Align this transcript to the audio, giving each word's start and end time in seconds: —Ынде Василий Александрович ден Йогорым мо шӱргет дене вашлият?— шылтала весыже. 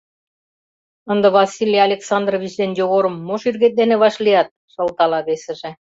—Ынде 1.11 1.27
Василий 1.37 1.85
Александрович 1.87 2.53
ден 2.59 2.71
Йогорым 2.79 3.15
мо 3.27 3.35
шӱргет 3.41 3.73
дене 3.79 3.95
вашлият?— 4.03 4.47
шылтала 4.73 5.19
весыже. 5.27 5.69